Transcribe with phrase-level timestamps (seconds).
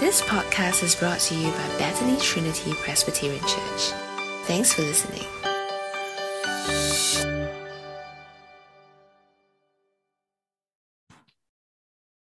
[0.00, 3.90] This podcast is brought to you by Bethany Trinity Presbyterian Church.
[4.44, 5.24] Thanks for listening.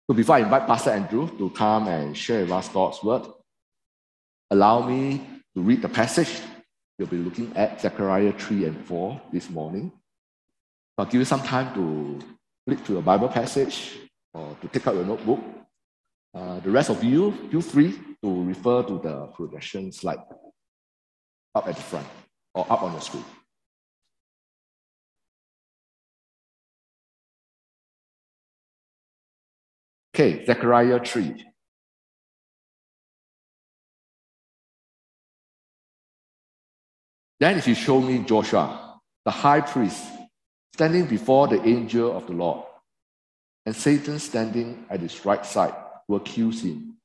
[0.10, 3.27] So before I invite Pastor Andrew to come and share with us God's word,
[4.52, 5.25] allow me
[5.55, 6.41] to read the passage.
[7.00, 9.89] You'll be looking at Zechariah 3 and 4 this morning.
[10.98, 12.20] I'll give you some time to
[12.68, 14.00] flip to a Bible passage
[14.34, 15.39] or to take out your notebook.
[16.34, 17.91] Uh, the rest of you, feel free
[18.23, 20.17] to refer to the projection slide
[21.53, 22.08] up at the front
[22.55, 23.23] or up on the screen.
[30.16, 31.45] Okay, Zechariah 3.
[37.39, 40.03] Then he showed me Joshua, the high priest,
[40.73, 42.66] standing before the angel of the Lord,
[43.66, 46.98] and Satan standing at his right side to accuse him.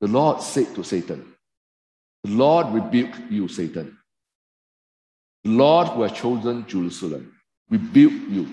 [0.00, 1.34] The Lord said to Satan,
[2.24, 3.96] The Lord rebuke you, Satan.
[5.44, 7.32] The Lord who has chosen Jerusalem
[7.70, 8.48] rebuke you.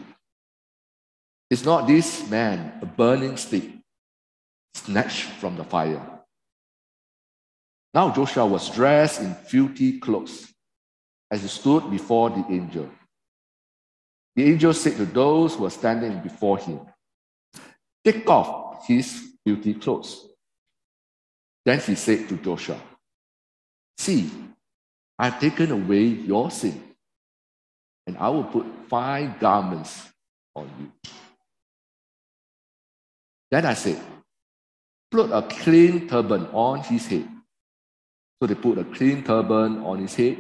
[1.50, 3.64] Is not this man a burning stick
[4.74, 6.02] snatched from the fire?
[7.94, 10.52] Now Joshua was dressed in filthy clothes
[11.30, 12.90] as he stood before the angel.
[14.36, 16.80] The angel said to those who were standing before him,
[18.04, 20.28] Take off his filthy clothes.
[21.66, 22.80] Then he said to Joshua,
[23.98, 24.30] See,
[25.18, 26.82] I have taken away your sin,
[28.06, 30.10] and I will put fine garments
[30.56, 30.92] on you.
[33.50, 34.02] Then I said,
[35.12, 37.30] Put a clean turban on his head.
[38.42, 40.38] So they put a clean turban on his head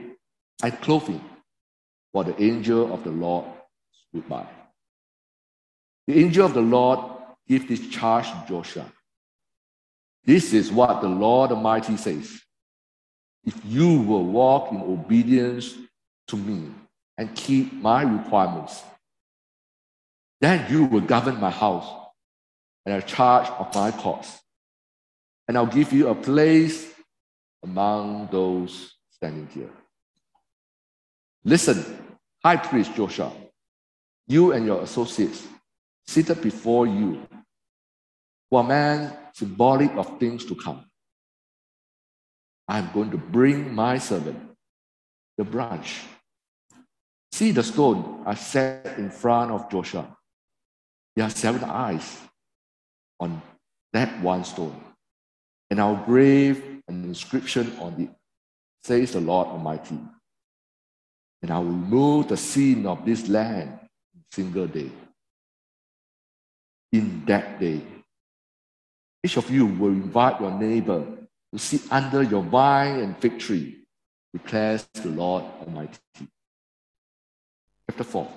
[0.64, 1.22] and clothed him,
[2.12, 3.46] while the angel of the Lord
[3.92, 4.46] stood by.
[6.08, 7.12] The angel of the Lord
[7.48, 8.86] gave this charge Joshua.
[10.26, 12.40] This is what the Lord Almighty says.
[13.46, 15.76] If you will walk in obedience
[16.28, 16.72] to me
[17.18, 18.82] and keep my requirements,
[20.40, 21.88] then you will govern my house
[22.86, 24.40] and have charge of my cause.
[25.48, 26.90] And I'll give you a place
[27.64, 29.70] among those standing here.
[31.44, 31.84] Listen,
[32.44, 33.32] High Priest Joshua,
[34.28, 35.46] you and your associates
[36.08, 37.28] seated before you
[38.52, 40.86] were man symbolic of things to come.
[42.68, 44.40] I'm going to bring my servant,
[45.38, 46.02] the branch.
[47.31, 50.16] See the stone I set in front of Joshua.
[51.16, 52.20] There are seven eyes
[53.20, 53.41] on
[53.91, 54.80] that one stone.
[55.70, 58.09] And I'll grave an inscription on it,
[58.84, 59.97] says the Lord Almighty.
[61.41, 63.80] And I will remove the sin of this land
[64.14, 64.91] in single day.
[66.94, 67.81] In that day,
[69.24, 71.04] each of you will invite your neighbor
[71.52, 73.80] to sit under your vine and fig tree,
[74.31, 75.98] declares the Lord Almighty.
[77.90, 78.32] Chapter 4.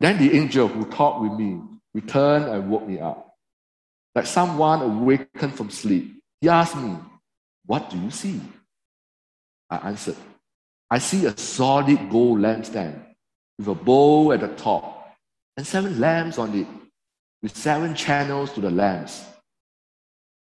[0.00, 1.60] Then the angel who talked with me
[1.94, 3.36] returned and woke me up
[4.16, 6.20] like someone awakened from sleep.
[6.40, 6.96] He asked me,
[7.66, 8.40] What do you see?
[9.70, 10.16] I answered,
[10.90, 13.00] I see a solid gold lampstand
[13.58, 15.16] with a bowl at the top
[15.56, 16.66] and seven lamps on it,
[17.42, 19.24] with seven channels to the lamps.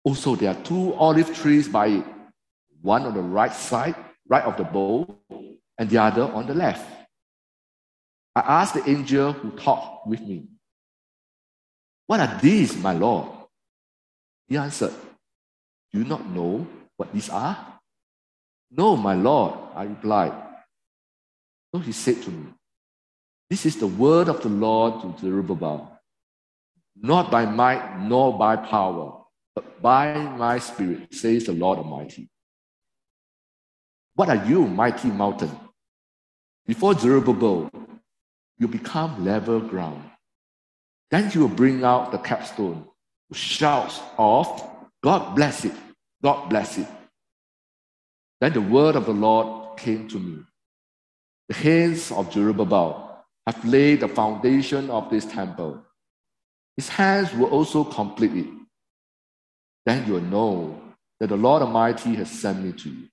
[0.03, 2.05] Also, there are two olive trees by it,
[2.81, 3.95] one on the right side,
[4.27, 5.19] right of the bowl,
[5.77, 6.85] and the other on the left.
[8.35, 10.47] I asked the angel who talked with me,
[12.07, 13.27] What are these, my Lord?
[14.47, 14.93] He answered,
[15.91, 16.67] Do you not know
[16.97, 17.79] what these are?
[18.71, 20.33] No, my Lord, I replied.
[21.73, 22.53] So he said to me,
[23.49, 25.98] This is the word of the Lord to Zerubbabel,
[27.01, 29.23] not by might nor by power,
[29.55, 32.29] but by my spirit, says the Lord Almighty.
[34.15, 35.51] What are you, mighty mountain?
[36.65, 37.69] Before Zerubbabel,
[38.57, 40.03] you become level ground.
[41.09, 42.85] Then you will bring out the capstone
[43.33, 44.47] shouts of,
[45.03, 45.73] God bless it,
[46.21, 46.87] God bless it.
[48.41, 50.43] Then the word of the Lord came to me.
[51.47, 55.83] The hands of Zerubbabel have laid the foundation of this temple.
[56.79, 58.47] His hands will also complete it.
[59.85, 60.81] Then you will know
[61.19, 63.07] that the Lord Almighty has sent me to you.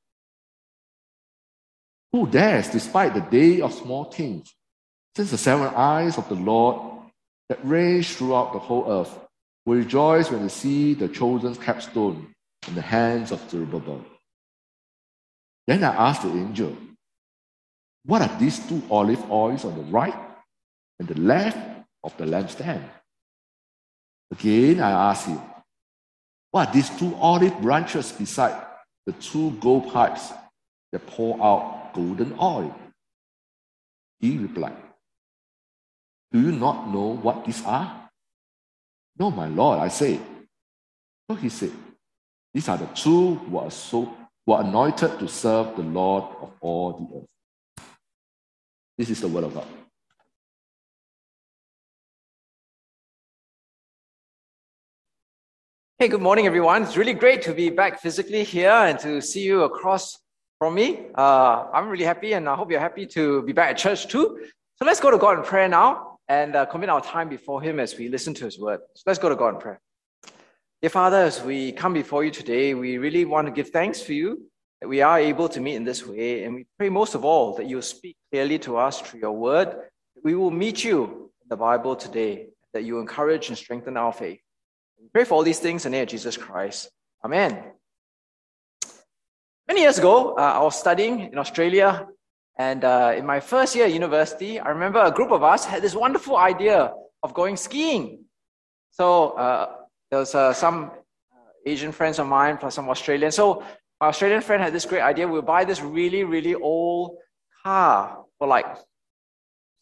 [2.12, 4.54] Who dares, despite the day of small things,
[5.16, 6.76] since the seven eyes of the Lord
[7.48, 9.18] that range throughout the whole earth
[9.64, 12.32] will rejoice when they see the chosen capstone
[12.68, 14.04] in the hands of Zerubbabel.
[15.66, 16.76] Then I asked the angel,
[18.04, 20.14] What are these two olive oils on the right
[21.00, 21.58] and the left
[22.04, 22.90] of the lampstand?
[24.31, 25.40] Again, I ask him,
[26.50, 28.61] What are these two olive branches beside
[29.05, 30.32] the two gold pipes
[30.93, 32.75] that pour out golden oil?
[34.20, 34.76] He replied,
[36.32, 38.08] Do you not know what these are?
[39.19, 40.20] No, my Lord, I say.
[41.31, 41.73] So he said,
[42.52, 44.12] These are the two who are, so,
[44.44, 47.87] who are anointed to serve the Lord of all the earth.
[48.99, 49.67] This is the word of God.
[55.98, 56.82] Hey, good morning, everyone.
[56.82, 60.19] It's really great to be back physically here and to see you across
[60.58, 61.06] from me.
[61.14, 64.38] Uh, I'm really happy, and I hope you're happy to be back at church too.
[64.75, 67.81] So let's go to God in prayer now and uh, commit our time before Him
[67.81, 68.81] as we listen to His word.
[68.94, 69.81] So let's go to God in prayer.
[70.82, 74.12] Dear Father, as we come before you today, we really want to give thanks for
[74.12, 74.42] you
[74.82, 76.44] that we are able to meet in this way.
[76.44, 79.75] And we pray most of all that you speak clearly to us through your word.
[80.22, 84.40] We will meet you in the Bible today, that you encourage and strengthen our faith.
[85.16, 86.90] Pray for all these things in the name of Jesus Christ.
[87.24, 87.72] Amen.
[89.66, 92.06] Many years ago, uh, I was studying in Australia,
[92.58, 95.80] and uh, in my first year at university, I remember a group of us had
[95.80, 96.92] this wonderful idea
[97.22, 98.26] of going skiing.
[98.90, 99.76] So uh,
[100.10, 100.90] there was uh, some
[101.32, 103.32] uh, Asian friends of mine plus some Australian.
[103.32, 103.62] So
[103.98, 105.26] my Australian friend had this great idea.
[105.26, 107.16] We'll buy this really, really old
[107.64, 108.76] car for like a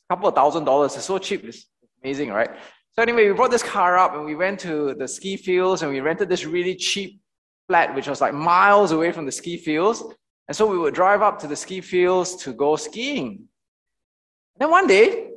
[0.09, 0.95] couple of thousand dollars.
[0.95, 1.43] It's so cheap.
[1.43, 1.67] It's
[2.05, 2.51] amazing, right?
[2.97, 5.91] So anyway, we brought this car up and we went to the ski fields and
[5.91, 7.21] we rented this really cheap
[7.67, 10.05] flat, which was like miles away from the ski fields.
[10.47, 13.49] And so we would drive up to the ski fields to go skiing.
[14.59, 15.31] Then one day,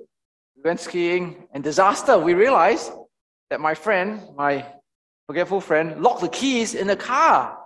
[0.56, 2.15] we went skiing and disaster.
[2.18, 2.92] We realized
[3.50, 4.63] that my friend, my
[5.25, 7.57] forgetful friend, locked the keys in the car.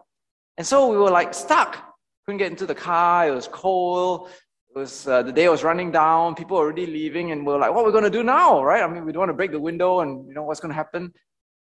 [0.58, 1.96] And so we were like stuck.
[2.26, 3.28] Couldn't get into the car.
[3.28, 4.30] It was cold.
[4.74, 6.34] It was uh, the day was running down.
[6.34, 8.64] People were already leaving, and we are like, "What are we going to do now?"
[8.64, 8.82] Right?
[8.82, 10.76] I mean, we don't want to break the window, and you know what's going to
[10.76, 11.14] happen.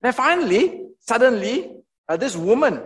[0.02, 1.76] Then finally, suddenly,
[2.10, 2.82] uh, this woman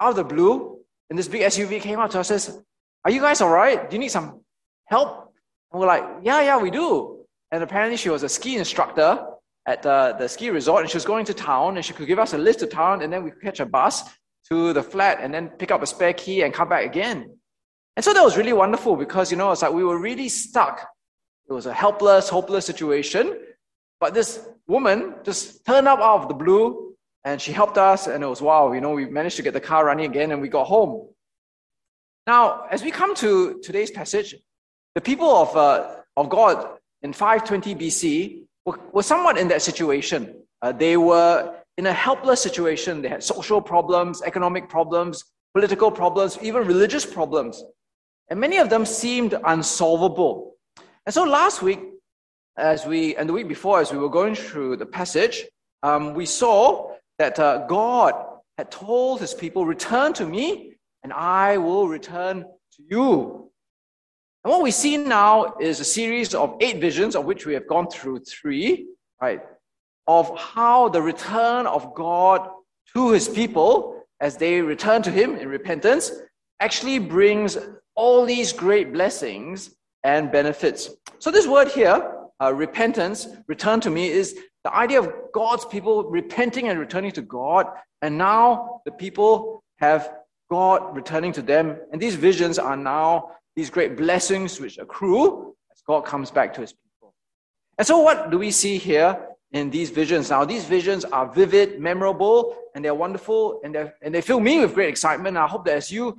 [0.00, 0.80] out of the blue
[1.10, 2.60] in this big SUV came up to us and says,
[3.04, 3.88] "Are you guys all right?
[3.88, 4.40] Do you need some
[4.86, 5.32] help?"
[5.70, 9.24] And we're like, "Yeah, yeah, we do." And apparently, she was a ski instructor
[9.66, 12.18] at uh, the ski resort, and she was going to town, and she could give
[12.18, 14.02] us a list to town, and then we could catch a bus
[14.48, 17.38] to the flat, and then pick up a spare key and come back again.
[17.96, 20.88] And so that was really wonderful because, you know, it's like we were really stuck.
[21.48, 23.38] It was a helpless, hopeless situation.
[24.00, 26.94] But this woman just turned up out of the blue
[27.24, 28.06] and she helped us.
[28.06, 30.40] And it was wow, you know, we managed to get the car running again and
[30.40, 31.08] we got home.
[32.26, 34.34] Now, as we come to today's passage,
[34.94, 40.42] the people of, uh, of God in 520 BC were, were somewhat in that situation.
[40.62, 43.02] Uh, they were in a helpless situation.
[43.02, 45.24] They had social problems, economic problems,
[45.54, 47.62] political problems, even religious problems.
[48.32, 50.54] And many of them seemed unsolvable.
[51.04, 51.80] And so last week,
[52.56, 55.44] as we, and the week before, as we were going through the passage,
[55.82, 58.14] um, we saw that uh, God
[58.56, 63.50] had told his people, Return to me, and I will return to you.
[64.44, 67.68] And what we see now is a series of eight visions, of which we have
[67.68, 68.86] gone through three,
[69.20, 69.42] right?
[70.06, 72.48] Of how the return of God
[72.94, 76.10] to his people, as they return to him in repentance,
[76.62, 77.58] actually brings
[77.96, 79.74] all these great blessings
[80.04, 80.90] and benefits.
[81.18, 81.96] So, this word here,
[82.40, 87.22] uh, repentance, return to me, is the idea of God's people repenting and returning to
[87.22, 87.66] God.
[88.00, 90.14] And now the people have
[90.50, 91.76] God returning to them.
[91.90, 96.60] And these visions are now these great blessings which accrue as God comes back to
[96.60, 97.12] his people.
[97.76, 99.10] And so, what do we see here
[99.50, 100.30] in these visions?
[100.30, 104.60] Now, these visions are vivid, memorable, and they're wonderful, and, they're, and they fill me
[104.60, 105.36] with great excitement.
[105.36, 106.18] I hope that as you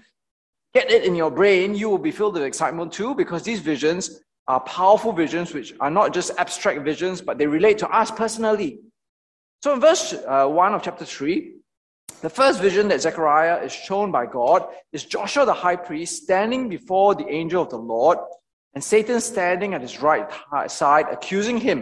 [0.74, 4.22] get it in your brain, you will be filled with excitement too, because these visions
[4.48, 8.80] are powerful visions, which are not just abstract visions, but they relate to us personally.
[9.62, 11.54] So in verse uh, 1 of chapter 3,
[12.22, 16.70] the first vision that Zechariah is shown by God is Joshua the high priest standing
[16.70, 18.18] before the angel of the Lord,
[18.74, 20.30] and Satan standing at his right
[20.68, 21.80] side, accusing him.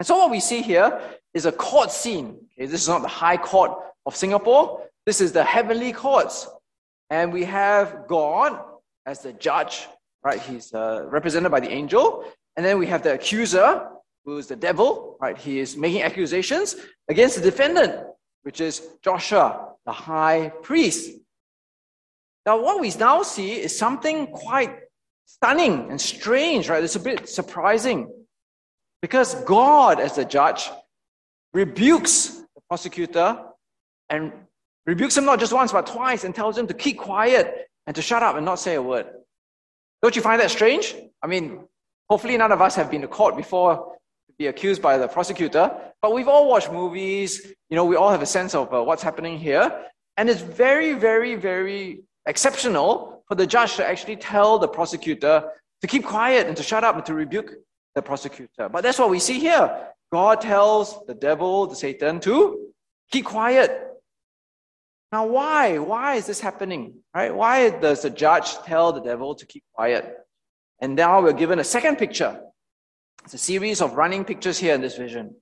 [0.00, 1.00] And so what we see here
[1.34, 2.38] is a court scene.
[2.54, 3.72] Okay, this is not the high court
[4.06, 4.82] of Singapore.
[5.06, 6.48] This is the heavenly courts.
[7.10, 8.60] And we have God
[9.06, 9.86] as the judge,
[10.22, 10.40] right?
[10.40, 12.24] He's uh, represented by the angel.
[12.56, 13.88] And then we have the accuser,
[14.24, 15.36] who is the devil, right?
[15.36, 16.76] He is making accusations
[17.08, 18.06] against the defendant,
[18.42, 21.10] which is Joshua, the high priest.
[22.46, 24.78] Now, what we now see is something quite
[25.26, 26.82] stunning and strange, right?
[26.82, 28.10] It's a bit surprising
[29.00, 30.70] because God, as the judge,
[31.52, 33.38] rebukes the prosecutor
[34.10, 34.32] and
[34.86, 38.02] rebukes him not just once, but twice, and tells him to keep quiet and to
[38.02, 39.06] shut up and not say a word.
[40.02, 40.94] Don't you find that strange?
[41.22, 41.64] I mean,
[42.10, 45.74] hopefully none of us have been to court before to be accused by the prosecutor.
[46.02, 49.02] But we've all watched movies, you know, we all have a sense of uh, what's
[49.02, 49.86] happening here.
[50.16, 55.50] And it's very, very, very exceptional for the judge to actually tell the prosecutor
[55.80, 57.54] to keep quiet and to shut up and to rebuke
[57.94, 58.68] the prosecutor.
[58.68, 59.88] But that's what we see here.
[60.12, 62.70] God tells the devil, the Satan, to
[63.10, 63.93] keep quiet.
[65.14, 65.78] Now, why?
[65.78, 66.94] Why is this happening?
[67.14, 67.32] Right?
[67.32, 70.04] Why does the judge tell the devil to keep quiet?
[70.80, 72.40] And now we're given a second picture.
[73.24, 75.36] It's a series of running pictures here in this vision.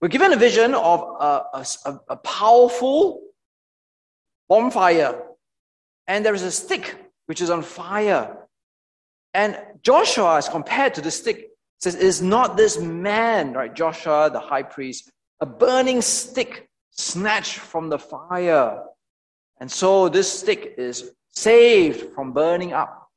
[0.00, 3.20] We're given a vision of a, a, a powerful
[4.48, 5.20] bonfire,
[6.06, 8.48] and there is a stick which is on fire.
[9.34, 11.50] And Joshua is compared to the stick.
[11.80, 13.74] says, Is not this man, right?
[13.74, 18.82] Joshua, the high priest, a burning stick snatched from the fire.
[19.60, 23.10] And so this stick is saved from burning up.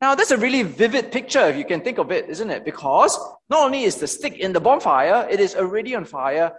[0.00, 2.64] Now, that's a really vivid picture, if you can think of it, isn't it?
[2.64, 6.52] Because not only is the stick in the bonfire, it is already on fire,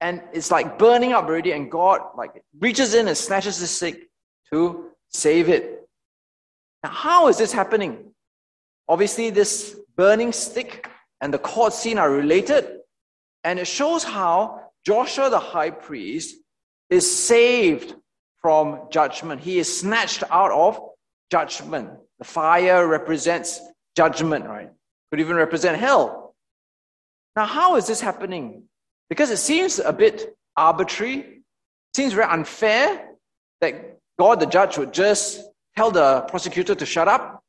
[0.00, 4.08] and it's like burning up already, and God like reaches in and snatches the stick
[4.52, 5.88] to save it.
[6.84, 8.12] Now, how is this happening?
[8.88, 10.88] Obviously, this burning stick
[11.20, 12.80] and the court scene are related,
[13.42, 16.36] and it shows how Joshua the high priest
[16.90, 17.94] is saved
[18.38, 19.40] from judgment.
[19.40, 20.78] He is snatched out of
[21.30, 21.90] judgment.
[22.18, 23.60] The fire represents
[23.96, 24.70] judgment, right?
[25.10, 26.34] Could even represent hell.
[27.36, 28.64] Now, how is this happening?
[29.08, 31.42] Because it seems a bit arbitrary,
[31.96, 33.10] seems very unfair
[33.60, 35.42] that God, the judge, would just
[35.76, 37.42] tell the prosecutor to shut up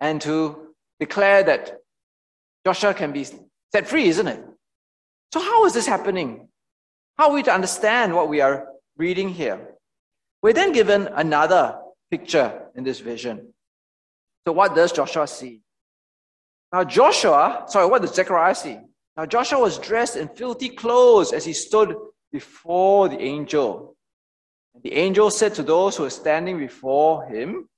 [0.00, 1.78] and to declare that
[2.64, 3.24] Joshua can be
[3.72, 4.44] set free, isn't it?
[5.32, 6.48] So, how is this happening?
[7.18, 9.74] How are we to understand what we are reading here?
[10.40, 11.78] We're then given another
[12.10, 13.52] picture in this vision.
[14.46, 15.60] So, what does Joshua see?
[16.72, 18.78] Now, Joshua, sorry, what does Zechariah see?
[19.16, 21.96] Now, Joshua was dressed in filthy clothes as he stood
[22.30, 23.96] before the angel.
[24.74, 27.68] And the angel said to those who were standing before him,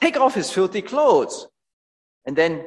[0.00, 1.46] Take off his filthy clothes.
[2.24, 2.64] And then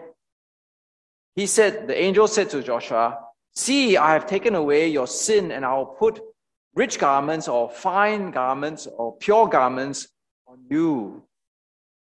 [1.35, 3.19] he said, the angel said to Joshua,
[3.55, 6.19] See, I have taken away your sin, and I will put
[6.75, 10.07] rich garments or fine garments or pure garments
[10.47, 11.23] on you.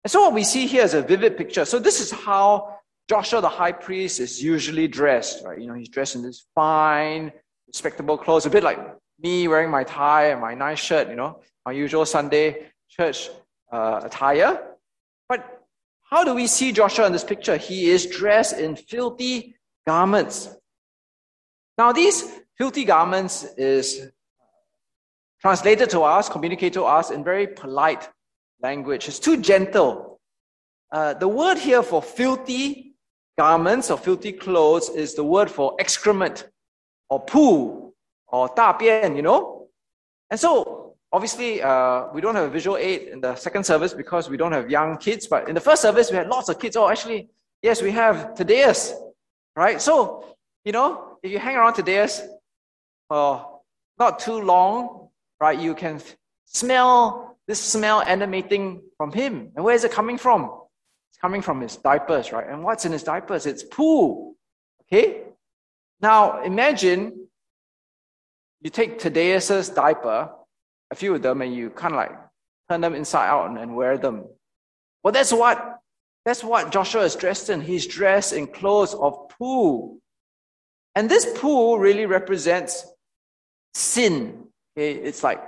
[0.04, 1.64] And so what we see here is a vivid picture.
[1.64, 5.58] So this is how Joshua the high priest is usually dressed, right?
[5.58, 7.32] You know, he's dressed in this fine,
[7.66, 8.78] respectable clothes, a bit like
[9.18, 13.30] me wearing my tie and my nice shirt, you know, my usual Sunday church
[13.72, 14.62] uh, attire.
[15.28, 15.62] But
[16.02, 17.56] how do we see Joshua in this picture?
[17.56, 20.48] He is dressed in filthy garments.
[21.76, 22.22] Now, these
[22.56, 24.10] filthy garments is
[25.40, 28.08] translated to us, communicated to us in very polite
[28.62, 29.08] language.
[29.08, 30.20] It's too gentle.
[30.92, 32.94] Uh, the word here for filthy
[33.36, 36.48] garments or filthy clothes is the word for excrement
[37.10, 37.92] or poo
[38.28, 39.68] or 大便, you know?
[40.30, 44.30] And so, obviously, uh, we don't have a visual aid in the second service because
[44.30, 46.76] we don't have young kids, but in the first service, we had lots of kids.
[46.76, 47.28] Oh, actually,
[47.62, 48.94] yes, we have Thaddeus,
[49.56, 49.80] right?
[49.82, 52.20] So, you know, if you hang around Thaddeus
[53.08, 53.60] for
[53.98, 55.08] not too long,
[55.40, 56.00] right, you can
[56.44, 59.50] smell this smell emanating from him.
[59.56, 60.50] And where is it coming from?
[61.10, 62.46] It's coming from his diapers, right?
[62.46, 63.46] And what's in his diapers?
[63.46, 64.34] It's poo.
[64.82, 65.22] Okay?
[66.00, 67.26] Now imagine
[68.60, 70.30] you take Thaddeus's diaper,
[70.90, 72.12] a few of them, and you kind of like
[72.70, 74.26] turn them inside out and wear them.
[75.02, 75.78] Well, that's what
[76.26, 77.62] that's what Joshua is dressed in.
[77.62, 80.00] He's dressed in clothes of poo.
[80.94, 82.86] And this pool really represents
[83.74, 84.46] sin.
[84.76, 85.42] It's like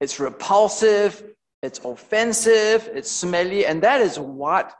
[0.00, 1.22] it's repulsive,
[1.62, 4.74] it's offensive, it's smelly, and that is what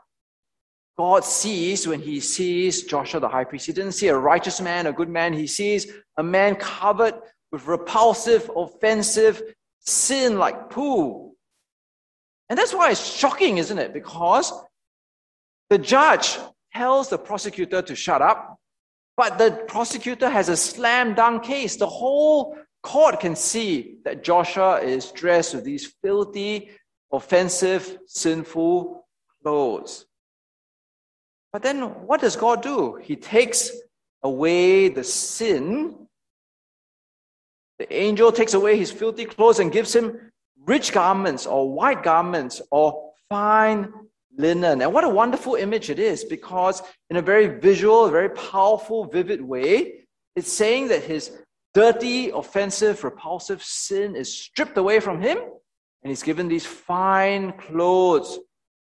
[0.97, 3.65] God sees when he sees Joshua the high priest.
[3.65, 5.33] He didn't see a righteous man, a good man.
[5.33, 5.87] He sees
[6.17, 7.15] a man covered
[7.51, 9.41] with repulsive, offensive
[9.79, 11.33] sin like poo.
[12.49, 13.93] And that's why it's shocking, isn't it?
[13.93, 14.51] Because
[15.69, 16.37] the judge
[16.73, 18.59] tells the prosecutor to shut up,
[19.21, 21.75] but the prosecutor has a slam dunk case.
[21.75, 26.71] The whole court can see that Joshua is dressed with these filthy,
[27.13, 29.05] offensive, sinful
[29.43, 30.07] clothes.
[31.53, 32.95] But then what does God do?
[32.95, 33.69] He takes
[34.23, 36.07] away the sin.
[37.77, 40.31] The angel takes away his filthy clothes and gives him
[40.65, 43.93] rich garments or white garments or fine
[44.37, 44.81] linen.
[44.81, 49.41] And what a wonderful image it is because, in a very visual, very powerful, vivid
[49.41, 51.31] way, it's saying that his
[51.73, 58.39] dirty, offensive, repulsive sin is stripped away from him, and he's given these fine clothes,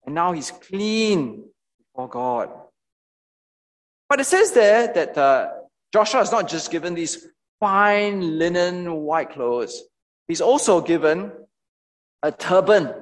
[0.07, 1.45] and now he's clean
[1.79, 2.51] before God.
[4.09, 5.51] But it says there that uh,
[5.93, 7.29] Joshua is not just given these
[7.61, 9.83] fine linen white clothes,
[10.29, 11.33] he's also given
[12.23, 12.95] a turban.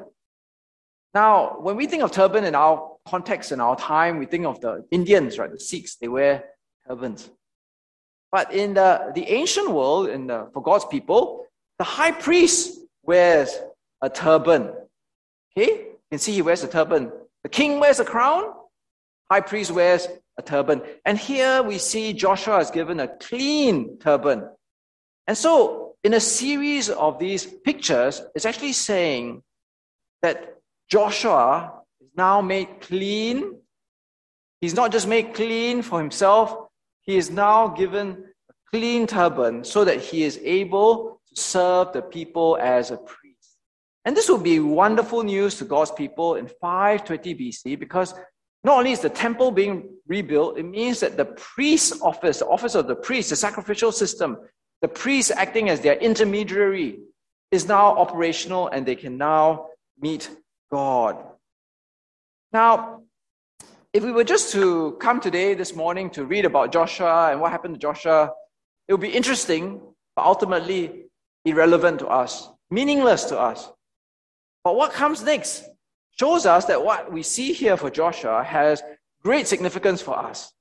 [1.12, 4.61] Now, when we think of turban in our context, in our time, we think of
[4.61, 5.50] the Indians, right?
[5.50, 6.45] The Sikhs, they wear
[6.87, 7.31] turbans.
[8.31, 11.47] But in the, the ancient world, in the, for God's people,
[11.79, 13.59] the high priest wears
[14.00, 14.73] a turban.
[15.57, 15.71] Okay?
[15.71, 17.11] You can see he wears a turban.
[17.43, 18.52] The king wears a crown,
[19.31, 20.07] high priest wears
[20.38, 20.83] a turban.
[21.05, 24.49] And here we see Joshua is given a clean turban.
[25.26, 29.43] And so, in a series of these pictures, it's actually saying
[30.23, 30.60] that
[30.90, 33.56] Joshua is now made clean.
[34.61, 36.66] He's not just made clean for himself,
[37.02, 42.02] he is now given a clean turban so that he is able to serve the
[42.02, 43.56] people as a priest.
[44.04, 48.14] And this will be wonderful news to God's people in 520 BC because
[48.64, 52.75] not only is the temple being rebuilt, it means that the priest's office, the office
[52.75, 54.37] of the priest, the sacrificial system,
[54.82, 57.00] the priest acting as their intermediary,
[57.50, 59.66] is now operational and they can now
[59.99, 60.30] meet
[60.71, 61.17] God.
[62.53, 63.03] Now,
[63.93, 67.50] if we were just to come today, this morning, to read about Joshua and what
[67.50, 68.33] happened to Joshua,
[68.87, 69.81] it would be interesting,
[70.15, 71.07] but ultimately
[71.45, 73.71] irrelevant to us, meaningless to us.
[74.62, 75.65] But what comes next
[76.19, 78.83] shows us that what we see here for Joshua has
[79.23, 80.53] great significance for us.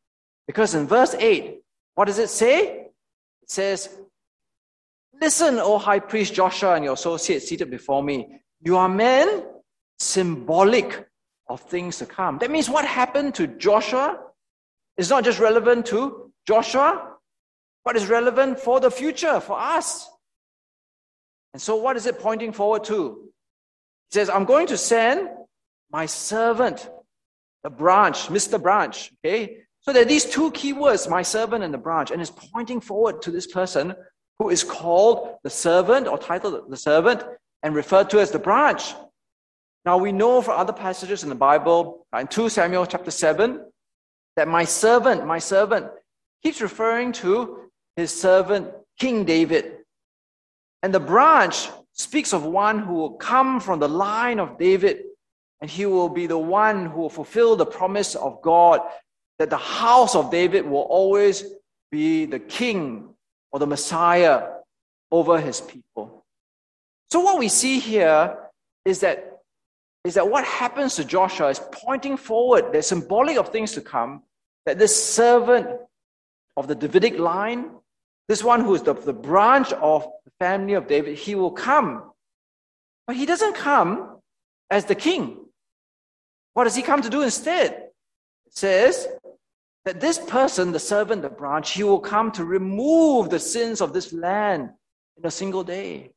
[0.48, 1.60] Because in verse 8,
[1.96, 2.88] what does it say?
[3.44, 3.90] It says,
[5.22, 8.42] Listen, O high priest Joshua and your associates seated before me.
[8.62, 9.44] You are men
[10.00, 11.08] symbolic
[11.48, 12.38] of things to come.
[12.40, 14.20] That means what happened to Joshua
[14.98, 17.16] is not just relevant to Joshua,
[17.86, 20.10] but is relevant for the future, for us.
[21.54, 23.30] And so, what is it pointing forward to?
[24.10, 25.30] He says, I'm going to send
[25.92, 26.90] my servant,
[27.64, 28.62] the branch, Mr.
[28.62, 29.12] Branch.
[29.26, 29.58] Okay?
[29.82, 32.82] So there are these two key words, my servant and the branch, and it's pointing
[32.82, 33.96] forward to this person
[34.38, 37.24] who is called the servant or titled the servant
[37.64, 38.94] and referred to as the branch.
[39.86, 43.66] Now we know from other passages in the Bible, in 2 Samuel chapter 7,
[44.36, 45.88] that my servant, my servant,
[46.44, 49.78] keeps referring to his servant King David.
[50.84, 55.04] And the branch speaks of one who will come from the line of David,
[55.62, 58.82] and he will be the one who will fulfill the promise of God
[59.40, 61.46] that the house of David will always
[61.92, 63.10] be the king
[63.52, 64.48] or the Messiah
[65.12, 66.24] over his people.
[67.10, 68.38] So what we see here
[68.86, 69.29] is that
[70.10, 74.24] is that what happens to Joshua is pointing forward, they're symbolic of things to come,
[74.66, 75.68] that this servant
[76.58, 77.70] of the Davidic line,
[78.28, 82.12] this one who is the, the branch of the family of David, he will come.
[83.06, 84.18] But he doesn't come
[84.72, 85.46] as the king.
[86.56, 87.72] What does he come to do instead?
[88.48, 89.08] It says
[89.86, 93.94] that this person, the servant, the branch, he will come to remove the sins of
[93.94, 94.72] this land
[95.18, 96.14] in a single day.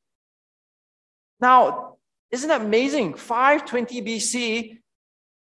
[1.40, 1.96] Now,
[2.32, 3.14] isn't that amazing?
[3.14, 4.78] 520 BC,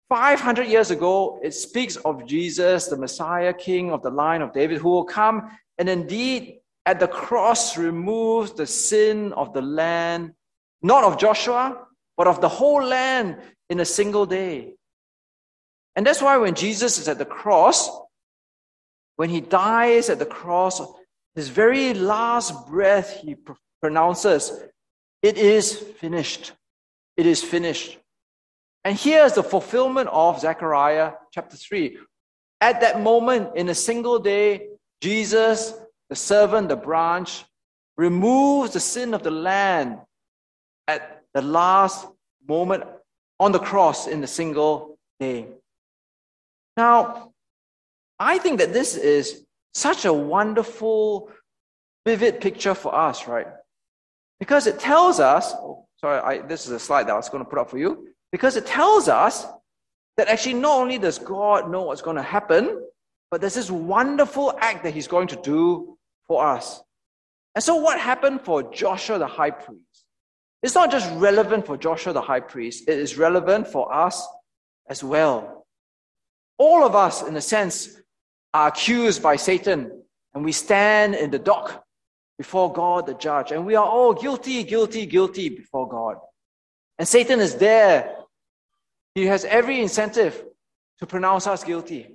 [0.08, 4.78] 500 years ago, it speaks of Jesus, the Messiah, King of the line of David,
[4.78, 10.32] who will come and indeed at the cross removes the sin of the land,
[10.82, 11.86] not of Joshua,
[12.16, 14.74] but of the whole land in a single day.
[15.96, 17.90] And that's why when Jesus is at the cross,
[19.16, 20.80] when he dies at the cross,
[21.34, 23.36] his very last breath he
[23.80, 24.52] pronounces,
[25.22, 26.52] It is finished.
[27.16, 27.98] It is finished.
[28.85, 31.98] And here's the fulfillment of Zechariah chapter 3.
[32.61, 34.68] At that moment, in a single day,
[35.00, 35.74] Jesus
[36.09, 37.44] the servant, the branch,
[37.96, 39.98] removes the sin of the land
[40.87, 42.07] at the last
[42.46, 42.85] moment
[43.40, 45.46] on the cross in a single day.
[46.76, 47.33] Now,
[48.18, 51.31] I think that this is such a wonderful,
[52.07, 53.48] vivid picture for us, right?
[54.38, 55.55] Because it tells us,
[55.96, 58.09] sorry, I, this is a slide that I was going to put up for you,
[58.32, 59.46] because it tells us
[60.16, 62.82] that actually not only does God know what's going to happen,
[63.30, 66.82] but there's this wonderful act that He's going to do for us.
[67.54, 70.04] And so, what happened for Joshua the high priest?
[70.62, 74.26] It's not just relevant for Joshua the high priest, it is relevant for us
[74.88, 75.66] as well.
[76.59, 78.00] All of us, in a sense,
[78.54, 80.02] are accused by Satan,
[80.35, 81.86] and we stand in the dock
[82.38, 86.16] before God the judge, and we are all guilty, guilty, guilty before God.
[86.99, 88.14] And Satan is there.
[89.14, 90.44] He has every incentive
[90.99, 92.09] to pronounce us guilty.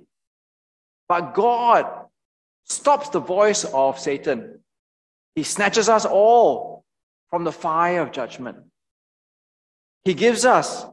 [1.08, 1.86] But God
[2.64, 4.60] stops the voice of Satan.
[5.34, 6.84] He snatches us all
[7.30, 8.58] from the fire of judgment.
[10.04, 10.84] He gives us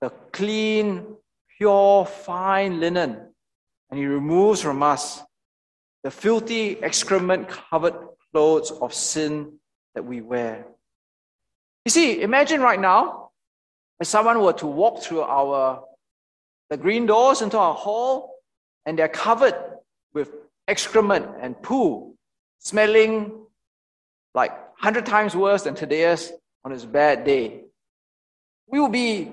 [0.00, 1.16] the clean,
[1.58, 3.20] pure, fine linen,
[3.90, 5.22] and he removes from us
[6.02, 7.94] the filthy excrement covered
[8.34, 9.52] clothes of sin
[9.94, 10.66] that we wear.
[11.84, 13.30] You see, imagine right now
[14.00, 15.84] if someone were to walk through our
[16.68, 18.34] the green doors into our hall
[18.86, 19.54] and they're covered
[20.12, 20.32] with
[20.66, 22.14] excrement and poo,
[22.58, 23.46] smelling
[24.34, 26.32] like 100 times worse than Thaddeus
[26.64, 27.60] on his bad day.
[28.66, 29.32] We will be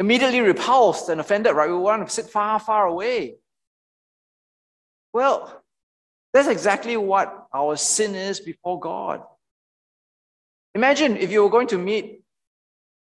[0.00, 1.68] immediately repulsed and offended, right?
[1.68, 3.36] We want to sit far, far away.
[5.12, 5.62] Well,
[6.36, 9.22] that's exactly what our sin is before God.
[10.74, 12.20] Imagine if you were going to meet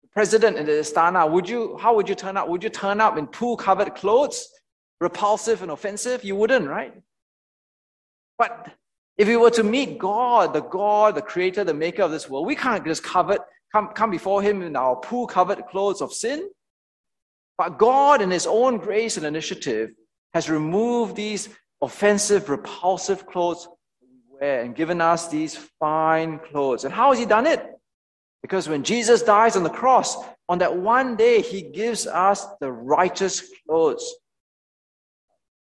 [0.01, 2.49] the president in the Istana, would you, how would you turn up?
[2.49, 4.49] Would you turn up in poo covered clothes,
[4.99, 6.25] repulsive and offensive?
[6.25, 6.93] You wouldn't, right?
[8.37, 8.67] But
[9.17, 12.45] if we were to meet God, the God, the creator, the maker of this world,
[12.45, 13.37] we can't just cover,
[13.71, 16.49] come, come before him in our poo covered clothes of sin.
[17.57, 19.91] But God, in his own grace and initiative,
[20.33, 21.47] has removed these
[21.81, 23.67] offensive, repulsive clothes
[24.01, 24.07] we
[24.39, 26.83] wear and given us these fine clothes.
[26.83, 27.65] And how has he done it?
[28.41, 30.17] Because when Jesus dies on the cross,
[30.49, 34.15] on that one day, he gives us the righteous clothes.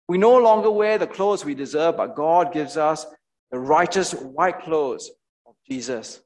[0.09, 3.07] We no longer wear the clothes we deserve, but God gives us
[3.51, 5.11] the righteous white clothes
[5.47, 6.21] of Jesus.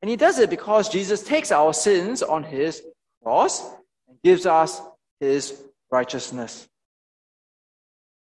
[0.00, 2.82] And he does it because Jesus takes our sins on his
[3.22, 3.62] cross
[4.08, 4.80] and gives us
[5.20, 6.68] his righteousness.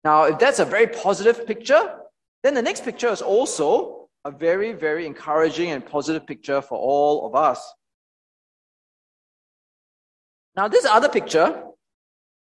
[0.03, 1.95] Now, if that's a very positive picture,
[2.43, 7.27] then the next picture is also a very, very encouraging and positive picture for all
[7.27, 7.73] of us.
[10.55, 11.63] Now, this other picture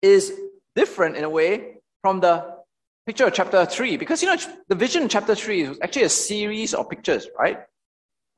[0.03, 0.33] is
[0.75, 2.59] different in a way from the
[3.07, 4.37] picture of chapter 3 because you know
[4.69, 7.59] the vision in chapter 3 is actually a series of pictures right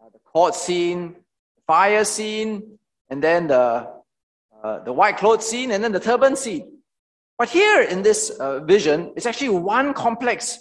[0.01, 1.17] uh, the court scene
[1.67, 3.91] fire scene and then the
[4.63, 6.80] uh, the white clothes scene and then the turban scene
[7.41, 10.59] but here in this uh, vision it's actually one complex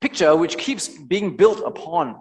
[0.00, 2.16] picture which keeps being built upon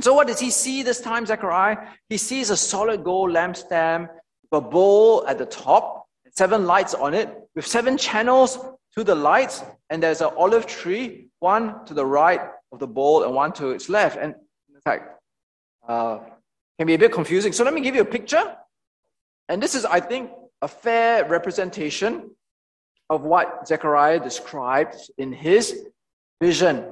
[0.00, 4.08] so what does he see this time zechariah he sees a solid gold lampstand
[4.54, 8.58] a bowl at the top seven lights on it with seven channels
[8.94, 12.40] to the lights, and there's an olive tree, one to the right
[12.72, 14.16] of the bowl and one to its left.
[14.16, 14.34] And
[14.72, 15.20] in fact,
[15.88, 16.20] uh,
[16.78, 17.52] can be a bit confusing.
[17.52, 18.56] So let me give you a picture.
[19.48, 20.30] And this is, I think,
[20.62, 22.30] a fair representation
[23.10, 25.86] of what Zechariah described in his
[26.40, 26.86] vision.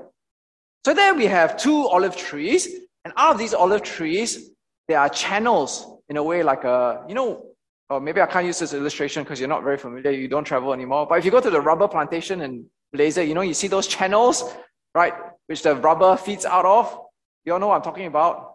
[0.85, 2.68] So there we have two olive trees,
[3.05, 4.51] and out of these olive trees,
[4.88, 7.46] there are channels in a way like a, you know,
[7.88, 10.72] or maybe I can't use this illustration because you're not very familiar, you don't travel
[10.72, 11.07] anymore.
[11.07, 13.87] But if you go to the rubber plantation in Malaysia, you know, you see those
[13.87, 14.55] channels,
[14.94, 15.14] right,
[15.46, 16.98] which the rubber feeds out of.
[17.44, 18.55] You all know what I'm talking about?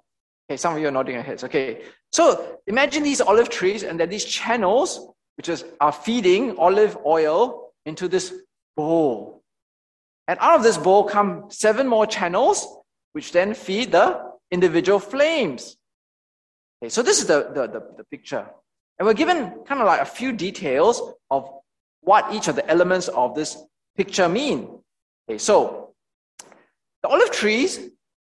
[0.49, 1.43] Okay, some of you are nodding your heads.
[1.43, 6.97] Okay, so imagine these olive trees and then these channels, which is, are feeding olive
[7.05, 8.33] oil into this
[8.75, 9.43] bowl.
[10.27, 12.67] And out of this bowl come seven more channels,
[13.13, 14.21] which then feed the
[14.51, 15.77] individual flames.
[16.81, 18.45] Okay, so this is the, the, the, the picture.
[18.99, 21.49] And we're given kind of like a few details of
[22.01, 23.57] what each of the elements of this
[23.95, 24.79] picture mean.
[25.29, 25.93] Okay, so
[27.03, 27.77] the olive trees,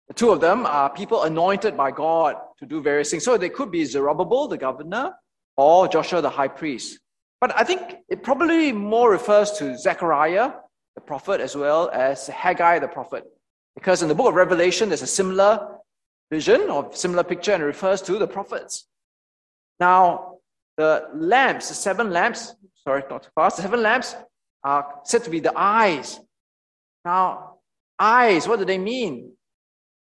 [0.08, 3.24] the two of them are people anointed by God to do various things.
[3.24, 5.14] So they could be Zerubbabel, the governor,
[5.62, 7.00] or Joshua, the high priest.
[7.40, 10.54] But I think it probably more refers to Zechariah,
[10.96, 13.24] the prophet, as well as Haggai, the prophet.
[13.76, 15.78] Because in the book of Revelation, there's a similar
[16.32, 18.88] vision or similar picture and it refers to the prophets.
[19.80, 20.38] Now,
[20.78, 24.16] the lamps, the seven lamps, sorry, not too fast, the seven lamps
[24.64, 26.20] are said to be the eyes.
[27.04, 27.58] Now,
[28.00, 29.34] eyes, what do they mean?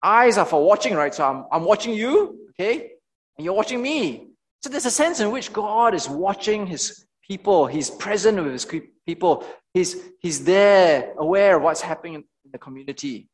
[0.03, 1.15] Eyes are for watching, right?
[1.15, 2.93] So I'm, I'm watching you, okay?
[3.37, 4.30] And you're watching me.
[4.63, 7.67] So there's a sense in which God is watching his people.
[7.67, 8.67] He's present with his
[9.07, 9.47] people.
[9.73, 13.29] He's, he's there, aware of what's happening in the community.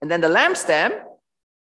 [0.00, 1.02] And then the lampstand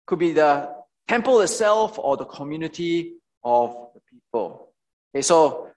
[0.06, 0.74] could be the
[1.08, 4.72] temple itself or the community of the people.
[5.14, 5.68] Okay, so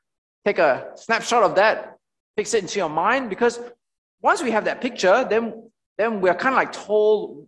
[0.43, 1.97] take a snapshot of that,
[2.35, 3.59] fix it into your mind, because
[4.21, 7.47] once we have that picture, then, then we're kind of like told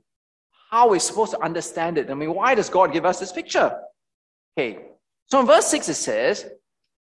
[0.70, 2.10] how we're supposed to understand it.
[2.10, 3.78] I mean, why does God give us this picture?
[4.58, 4.91] Okay,
[5.32, 6.46] so in verse 6 it says,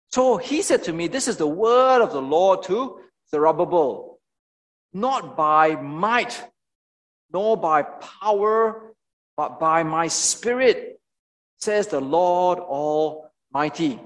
[0.09, 4.21] So he said to me, This is the word of the Lord to Zerubbabel,
[4.93, 6.43] not by might,
[7.33, 8.93] nor by power,
[9.37, 11.01] but by my spirit,
[11.59, 13.99] says the Lord Almighty.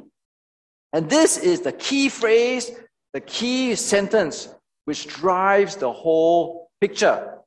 [0.92, 2.70] And this is the key phrase,
[3.12, 4.54] the key sentence,
[4.85, 7.38] which drives the whole picture.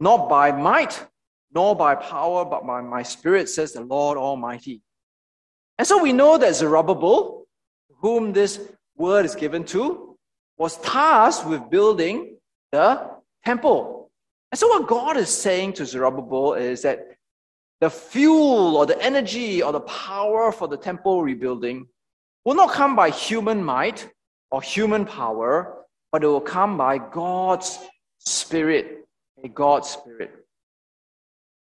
[0.00, 1.06] Not by might,
[1.54, 4.83] nor by power, but by my spirit, says the Lord Almighty.
[5.78, 7.46] And so we know that Zerubbabel,
[8.00, 8.60] whom this
[8.96, 10.16] word is given to,
[10.56, 12.36] was tasked with building
[12.70, 13.10] the
[13.44, 14.10] temple.
[14.52, 17.16] And so, what God is saying to Zerubbabel is that
[17.80, 21.88] the fuel or the energy or the power for the temple rebuilding
[22.44, 24.08] will not come by human might
[24.50, 27.80] or human power, but it will come by God's
[28.18, 29.06] Spirit.
[29.42, 30.32] A God's Spirit.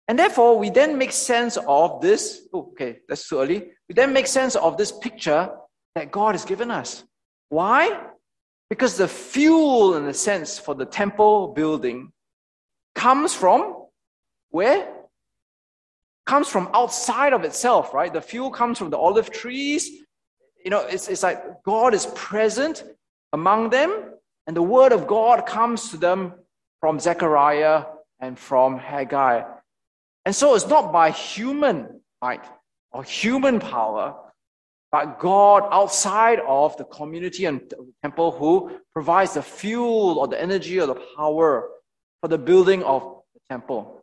[0.09, 2.49] And therefore, we then make sense of this.
[2.53, 3.71] Oh, okay, that's too early.
[3.91, 5.51] We then make sense of this picture
[5.97, 7.03] that God has given us.
[7.49, 8.01] Why?
[8.69, 12.13] Because the fuel, in a sense, for the temple building
[12.95, 13.87] comes from
[14.51, 14.89] where?
[16.25, 18.13] Comes from outside of itself, right?
[18.13, 19.91] The fuel comes from the olive trees.
[20.65, 22.85] You know, it's, it's like God is present
[23.33, 24.13] among them,
[24.47, 26.35] and the word of God comes to them
[26.79, 27.87] from Zechariah
[28.21, 29.43] and from Haggai.
[30.25, 32.45] And so it's not by human might
[32.93, 34.15] or human power,
[34.93, 37.73] but God outside of the community and
[38.03, 41.69] temple who provides the fuel or the energy or the power
[42.21, 44.03] for the building of the temple.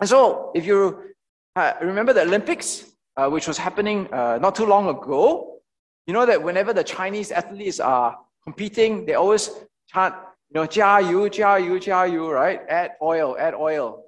[0.00, 1.14] And so, if you
[1.54, 2.84] uh, remember the Olympics,
[3.16, 5.60] uh, which was happening uh, not too long ago,
[6.06, 9.50] you know that whenever the Chinese athletes are competing, they always
[9.88, 10.14] chant,
[10.50, 12.60] you know, jia you, jia you, jia you, right?
[12.68, 14.04] Add oil, add oil.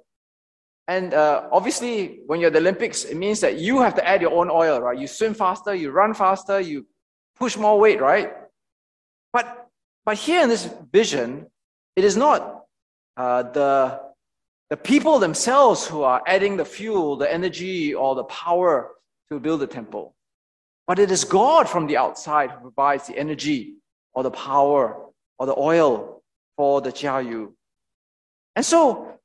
[0.89, 4.23] And uh, obviously, when you're at the Olympics, it means that you have to add
[4.23, 4.97] your own oil, right?
[4.97, 6.87] You swim faster, you run faster, you
[7.37, 8.33] push more weight, right?
[9.31, 9.67] But,
[10.03, 11.45] but here in this vision,
[11.95, 12.63] it is not
[13.17, 14.01] uh, the,
[14.71, 18.89] the people themselves who are adding the fuel, the energy, or the power
[19.31, 20.15] to build the temple.
[20.87, 23.75] But it is God from the outside who provides the energy,
[24.15, 25.05] or the power,
[25.37, 26.23] or the oil
[26.57, 27.53] for the jiayou.
[28.55, 29.18] And so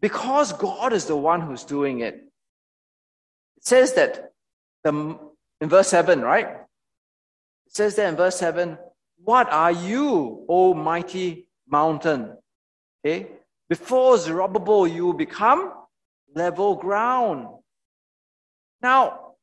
[0.00, 2.14] because God is the one who's doing it.
[3.56, 4.32] It says that
[4.84, 5.18] the,
[5.60, 6.46] in verse 7, right?
[7.66, 8.78] It says that in verse 7,
[9.24, 12.36] What are you, O mighty mountain?
[13.04, 13.28] Okay?
[13.68, 15.72] Before Zerubbabel, you become
[16.34, 17.48] level ground.
[18.82, 19.34] Now,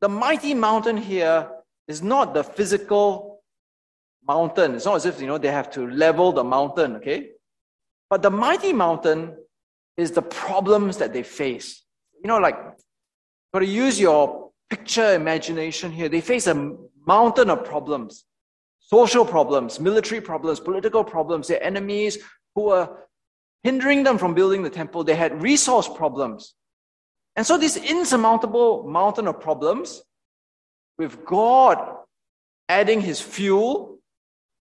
[0.00, 1.48] the mighty mountain here
[1.86, 3.40] is not the physical
[4.26, 4.74] mountain.
[4.74, 7.30] It's not as if you know they have to level the mountain, okay?
[8.10, 9.36] But the mighty mountain
[9.98, 11.82] is the problems that they face.
[12.22, 12.56] You know, like,
[13.52, 16.08] got to use your picture imagination here.
[16.08, 18.24] They face a mountain of problems
[18.88, 22.16] social problems, military problems, political problems, their enemies
[22.54, 22.88] who were
[23.62, 25.04] hindering them from building the temple.
[25.04, 26.54] They had resource problems.
[27.36, 30.02] And so, this insurmountable mountain of problems,
[30.96, 31.78] with God
[32.68, 33.98] adding his fuel,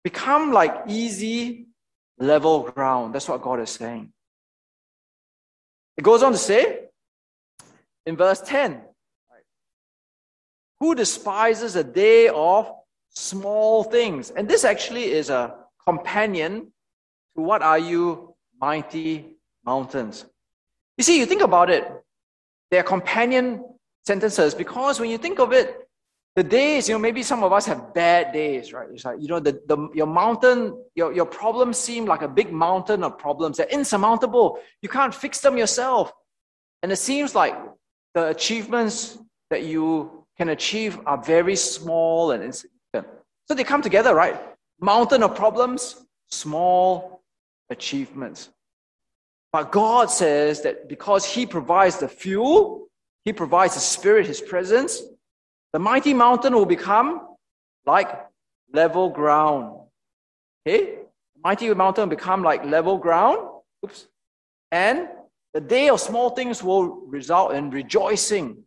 [0.05, 1.67] become like easy,
[2.19, 3.15] level ground.
[3.15, 4.13] That's what God is saying.
[6.01, 6.87] It goes on to say
[8.07, 8.81] in verse 10
[10.79, 12.73] Who despises a day of
[13.11, 14.31] small things?
[14.31, 16.73] And this actually is a companion
[17.37, 20.25] to what are you, mighty mountains?
[20.97, 21.85] You see, you think about it,
[22.71, 23.63] they're companion
[24.07, 25.80] sentences because when you think of it,
[26.37, 28.89] the days, you know, maybe some of us have bad days, right?
[28.93, 32.53] It's like, you know, the, the, your mountain, your, your problems seem like a big
[32.53, 33.57] mountain of problems.
[33.57, 34.61] They're insurmountable.
[34.81, 36.13] You can't fix them yourself.
[36.83, 37.55] And it seems like
[38.15, 39.19] the achievements
[39.51, 43.09] that you can achieve are very small and insignificant.
[43.49, 44.41] So they come together, right?
[44.81, 45.97] Mountain of problems,
[46.31, 47.23] small
[47.71, 48.51] achievements.
[49.53, 52.87] But God says that because He provides the fuel,
[53.25, 55.03] He provides the Spirit, His presence,
[55.73, 57.21] the mighty mountain will become
[57.87, 58.09] like
[58.73, 59.81] level ground.
[60.67, 60.85] Okay?
[61.35, 63.39] The mighty mountain will become like level ground.
[63.85, 64.07] Oops.
[64.73, 65.09] And
[65.55, 68.65] the day of small things will result in rejoicing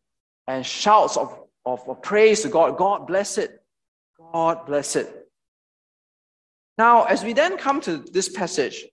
[0.48, 2.78] and shouts of, of, of praise to God.
[2.78, 3.62] God bless it.
[4.32, 5.28] God bless it.
[6.78, 8.86] Now, as we then come to this passage,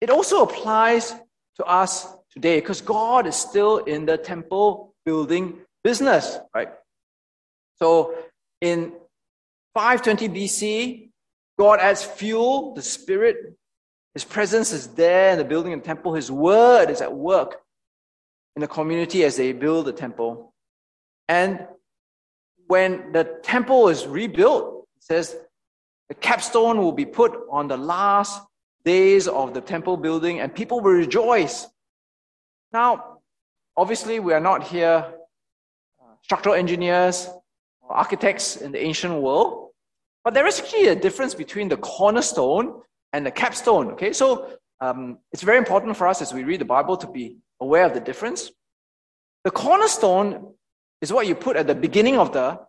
[0.00, 1.14] it also applies
[1.56, 6.68] to us today because God is still in the temple building business, right?
[7.76, 8.14] So
[8.60, 8.92] in
[9.74, 11.08] 520 BC,
[11.58, 13.56] God adds fuel, the Spirit.
[14.14, 16.14] His presence is there in the building and temple.
[16.14, 17.60] His word is at work
[18.56, 20.52] in the community as they build the temple.
[21.28, 21.66] And
[22.66, 25.36] when the temple is rebuilt, it says
[26.08, 28.42] the capstone will be put on the last
[28.84, 31.66] days of the temple building and people will rejoice.
[32.72, 33.18] Now,
[33.76, 35.14] obviously, we are not here
[36.22, 37.28] structural engineers,
[37.80, 39.70] or architects in the ancient world.
[40.24, 42.80] But there is actually a difference between the cornerstone
[43.12, 43.92] and the capstone.
[43.92, 47.36] Okay, so um, it's very important for us as we read the Bible to be
[47.60, 48.50] aware of the difference.
[49.44, 50.54] The cornerstone
[51.00, 52.60] is what you put at the beginning of the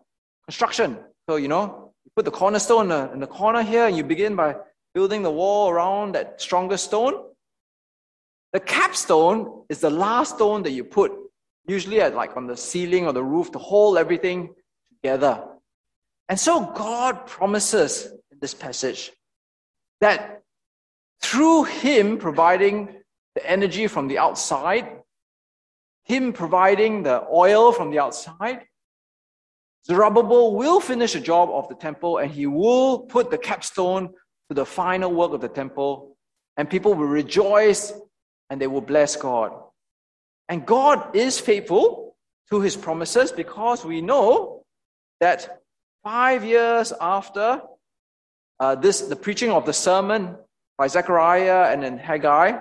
[0.46, 0.98] construction.
[1.28, 4.04] So, you know, you put the cornerstone in the, in the corner here, and you
[4.04, 4.56] begin by
[4.92, 7.14] building the wall around that stronger stone.
[8.54, 11.10] the capstone is the last stone that you put,
[11.66, 14.54] usually at like on the ceiling or the roof to hold everything
[14.90, 15.44] together.
[16.28, 19.12] And so God promises in this passage
[20.00, 20.42] that
[21.22, 22.96] through Him providing
[23.34, 25.00] the energy from the outside,
[26.04, 28.66] Him providing the oil from the outside,
[29.86, 34.08] Zerubbabel will finish the job of the temple and he will put the capstone
[34.48, 36.16] to the final work of the temple,
[36.56, 37.92] and people will rejoice
[38.50, 39.52] and they will bless God.
[40.48, 42.16] And God is faithful
[42.50, 44.64] to his promises because we know
[45.20, 45.62] that
[46.02, 47.62] five years after
[48.60, 50.36] uh, this, the preaching of the sermon
[50.76, 52.58] by Zechariah and then Haggai,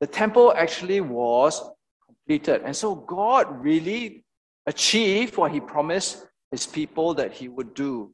[0.00, 1.62] the temple actually was
[2.06, 2.62] completed.
[2.64, 4.24] And so God really
[4.66, 8.12] achieved what he promised his people that he would do.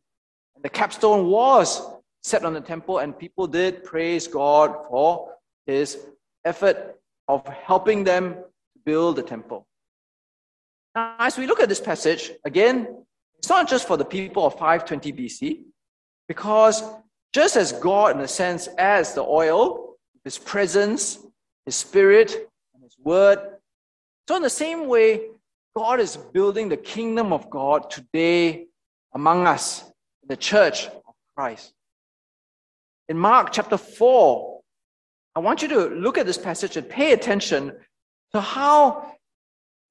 [0.54, 1.82] And the capstone was
[2.22, 5.34] set on the temple, and people did praise God for
[5.66, 6.06] his
[6.44, 6.98] effort
[7.28, 8.36] of helping them
[8.84, 9.66] build the temple.
[10.94, 13.04] Now, as we look at this passage, again,
[13.38, 15.60] it's not just for the people of 520 BC,
[16.28, 16.82] because
[17.32, 21.18] just as God, in a sense, as the oil, his presence,
[21.64, 23.38] his spirit, and his word,
[24.28, 25.28] so in the same way,
[25.74, 28.66] God is building the kingdom of God today
[29.14, 29.82] among us,
[30.22, 31.72] in the church of Christ.
[33.08, 34.60] In Mark chapter 4,
[35.34, 37.72] I want you to look at this passage and pay attention
[38.32, 39.12] to how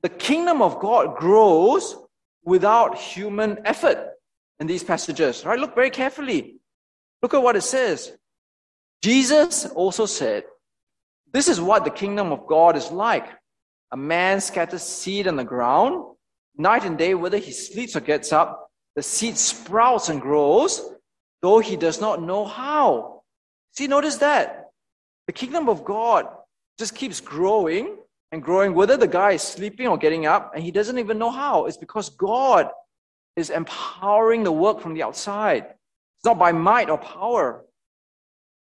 [0.01, 1.95] the kingdom of God grows
[2.43, 4.11] without human effort
[4.59, 5.45] in these passages.
[5.45, 5.59] Right?
[5.59, 6.55] Look very carefully.
[7.21, 8.11] Look at what it says.
[9.01, 10.43] Jesus also said,
[11.31, 13.27] This is what the kingdom of God is like.
[13.91, 16.03] A man scatters seed on the ground,
[16.57, 20.81] night and day, whether he sleeps or gets up, the seed sprouts and grows,
[21.41, 23.23] though he does not know how.
[23.73, 24.69] See, notice that.
[25.27, 26.27] The kingdom of God
[26.77, 27.97] just keeps growing
[28.31, 31.31] and growing, whether the guy is sleeping or getting up, and he doesn't even know
[31.31, 31.65] how.
[31.65, 32.69] It's because God
[33.35, 35.63] is empowering the work from the outside.
[35.63, 37.63] It's not by might or power.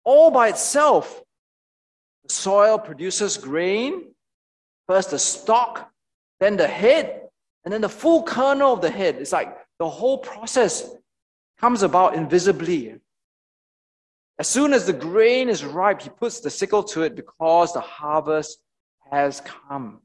[0.05, 1.21] All by itself,
[2.23, 4.13] the soil produces grain,
[4.87, 5.91] first the stalk,
[6.39, 7.23] then the head,
[7.65, 9.15] and then the full kernel of the head.
[9.15, 10.89] It's like the whole process
[11.59, 12.95] comes about invisibly.
[14.37, 17.81] As soon as the grain is ripe, he puts the sickle to it because the
[17.81, 18.59] harvest
[19.11, 20.01] has come.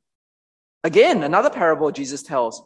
[0.82, 2.62] Again, another parable Jesus tells.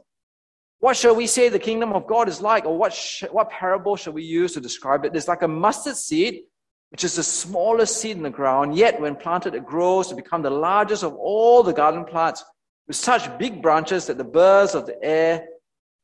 [0.81, 2.64] What shall we say the kingdom of God is like?
[2.64, 5.14] Or what, sh- what parable shall we use to describe it?
[5.14, 6.42] It's like a mustard seed,
[6.90, 10.42] which is the smallest seed in the ground, yet when planted, it grows to become
[10.42, 12.44] the largest of all the garden plants
[12.87, 15.38] with such big branches that the birds of the air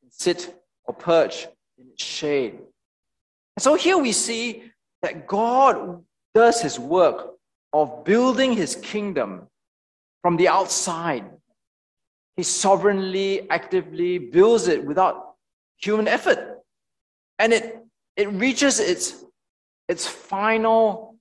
[0.01, 1.47] can sit or perch
[1.79, 2.59] in its shade.
[3.59, 4.71] so here we see
[5.03, 7.35] that God does his work
[7.73, 9.49] of building his kingdom
[10.25, 11.23] from the outside.
[12.39, 15.35] He sovereignly, actively builds it without
[15.77, 16.63] human effort.
[17.39, 17.85] And it,
[18.17, 19.23] it reaches its,
[19.87, 21.17] its final,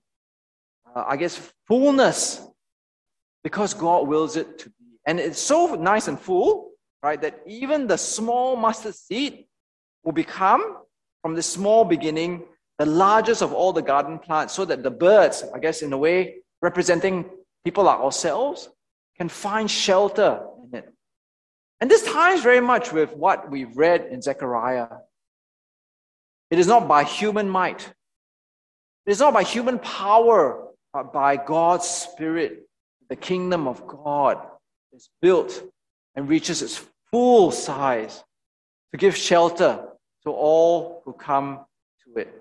[0.95, 2.47] uh, I guess, fullness
[3.43, 4.85] because God wills it to be.
[5.05, 6.71] And it's so nice and full,
[7.03, 9.47] right, that even the small mustard seed
[10.05, 10.77] will become,
[11.21, 12.45] from the small beginning,
[12.79, 15.97] the largest of all the garden plants, so that the birds, I guess, in a
[15.97, 17.29] way, representing
[17.65, 18.69] people like ourselves,
[19.17, 20.93] can find shelter in it.
[21.79, 24.87] And this ties very much with what we've read in Zechariah.
[26.49, 27.81] It is not by human might,
[29.05, 32.67] it is not by human power, but by God's Spirit.
[33.09, 34.39] The kingdom of God
[34.93, 35.61] is built
[36.15, 38.23] and reaches its full size
[38.91, 39.85] to give shelter
[40.23, 41.65] to all who come
[42.05, 42.33] to it.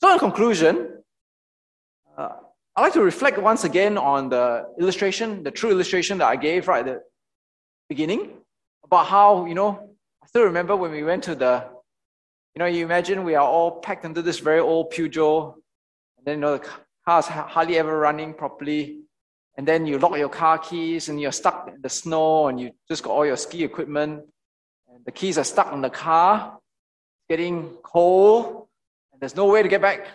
[0.00, 1.02] So, in conclusion,
[2.16, 2.36] uh,
[2.76, 6.66] I'd like to reflect once again on the illustration, the true illustration that I gave
[6.66, 7.02] right at the
[7.88, 8.32] beginning
[8.82, 11.64] about how, you know, I still remember when we went to the,
[12.54, 15.54] you know, you imagine we are all packed into this very old Peugeot,
[16.18, 16.68] and then, you know, the
[17.04, 19.02] car's hardly ever running properly.
[19.56, 22.72] And then you lock your car keys and you're stuck in the snow and you
[22.88, 24.24] just got all your ski equipment.
[24.88, 26.58] And the keys are stuck in the car,
[27.28, 28.66] getting cold
[29.12, 30.08] and there's no way to get back.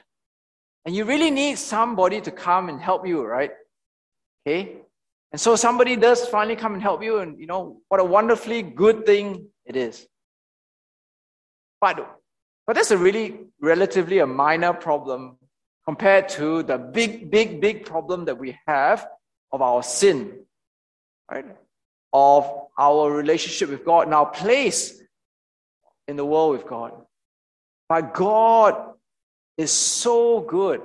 [0.86, 3.52] And you really need somebody to come and help you, right?
[4.48, 4.78] Okay?
[5.32, 8.64] And so somebody does finally come and help you, and you know, what a wonderfully
[8.64, 10.08] good thing it is.
[11.82, 11.98] But,
[12.66, 15.38] but that's a really relatively a minor problem
[15.86, 19.08] compared to the big, big, big problem that we have
[19.52, 20.40] of our sin,
[21.32, 21.46] right?
[22.12, 25.00] Of our relationship with God and our place
[26.08, 26.94] in the world with God.
[27.88, 28.89] But God
[29.60, 30.82] is so good.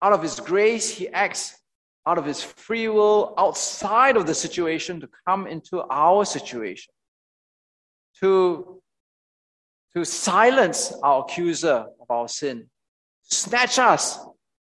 [0.00, 1.56] Out of His grace, He acts
[2.06, 6.92] out of his free will, outside of the situation, to come into our situation,
[8.20, 8.80] to,
[9.94, 12.68] to silence our accuser of our sin,
[13.28, 14.20] to snatch us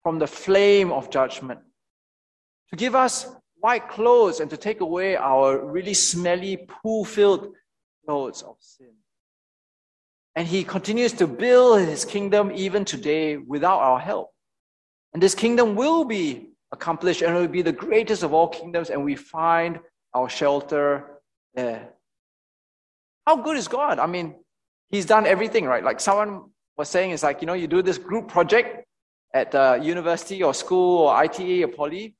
[0.01, 1.59] from the flame of judgment,
[2.69, 3.27] to give us
[3.59, 7.53] white clothes and to take away our really smelly, poo filled
[8.05, 8.93] clothes of sin.
[10.35, 14.31] And he continues to build his kingdom even today without our help.
[15.13, 18.89] And this kingdom will be accomplished and it will be the greatest of all kingdoms,
[18.89, 19.79] and we find
[20.13, 21.21] our shelter
[21.53, 21.93] there.
[23.25, 23.99] How good is God?
[23.99, 24.35] I mean,
[24.89, 25.83] He's done everything, right?
[25.83, 28.85] Like someone was saying, it's like, you know, you do this group project
[29.33, 32.15] at the university or school or ITE or poly,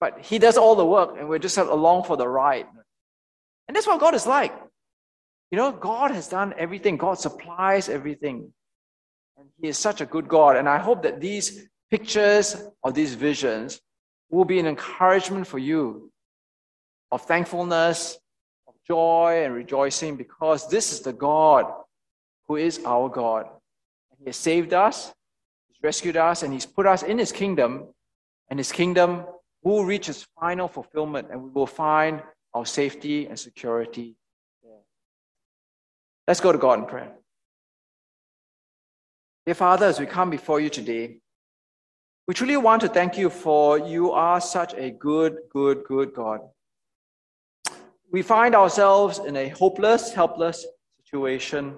[0.00, 2.66] but He does all the work and we're just along for the ride.
[3.66, 4.52] And that's what God is like.
[5.54, 8.52] You know, God has done everything, God supplies everything.
[9.36, 10.56] And He is such a good God.
[10.56, 13.80] And I hope that these pictures or these visions
[14.30, 16.10] will be an encouragement for you
[17.12, 18.18] of thankfulness,
[18.66, 21.72] of joy and rejoicing because this is the God
[22.48, 23.46] who is our God.
[24.18, 25.14] He has saved us,
[25.68, 27.94] He's rescued us, and He's put us in His kingdom,
[28.48, 29.24] and His kingdom
[29.62, 32.24] will reach its final fulfillment, and we will find
[32.54, 34.16] our safety and security.
[36.26, 37.12] Let's go to God in prayer.
[39.44, 41.18] Dear Father, as we come before you today,
[42.26, 46.40] we truly want to thank you for you are such a good, good, good God.
[48.10, 50.64] We find ourselves in a hopeless, helpless
[51.02, 51.76] situation.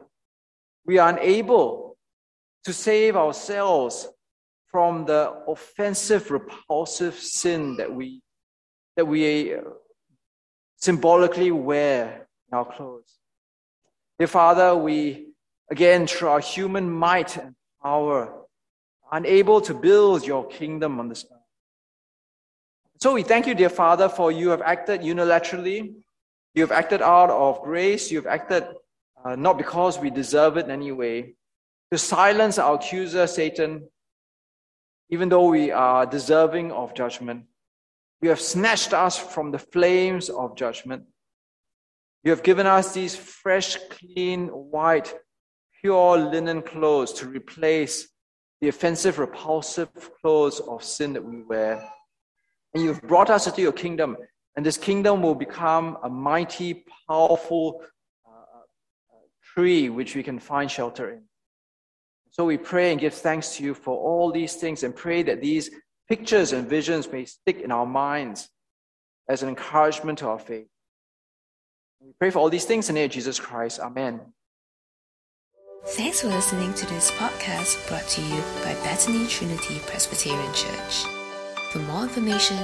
[0.85, 1.97] We are unable
[2.65, 4.09] to save ourselves
[4.69, 8.23] from the offensive, repulsive sin that we,
[8.97, 9.63] that we uh,
[10.77, 13.19] symbolically wear in our clothes.
[14.19, 15.29] Dear Father, we,
[15.71, 18.33] again, through our human might and power,
[19.13, 21.41] unable to build your kingdom on this earth.
[23.01, 25.95] So we thank you, dear Father, for you have acted unilaterally.
[26.55, 28.11] You have acted out of grace.
[28.11, 28.65] You have acted
[29.27, 31.35] uh, not because we deserve it in any way,
[31.91, 33.89] to silence our accuser, Satan,
[35.11, 37.45] even though we are deserving of judgment.
[38.23, 41.05] You have snatched us from the flames of judgment.
[42.25, 45.15] You have given us these fresh, clean, white,
[45.81, 48.09] pure linen clothes to replace
[48.61, 49.89] the offensive, repulsive
[50.21, 51.89] clothes of sin that we wear.
[52.75, 54.17] And you've brought us into your kingdom,
[54.57, 57.83] and this kingdom will become a mighty, powerful
[58.27, 59.19] uh, uh,
[59.55, 61.23] tree which we can find shelter in.
[62.31, 65.41] So we pray and give thanks to you for all these things and pray that
[65.41, 65.71] these
[66.09, 68.49] pictures and visions may stick in our minds
[69.29, 70.69] as an encouragement to our faith.
[72.01, 73.81] We pray for all these things in the name of Jesus Christ.
[73.81, 74.21] Amen.
[75.91, 81.05] Thanks for listening to this podcast brought to you by Bethany Trinity Presbyterian Church.
[81.73, 82.59] For more information,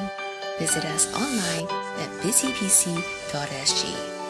[0.59, 1.69] visit us online
[1.99, 4.22] at busypc.sg.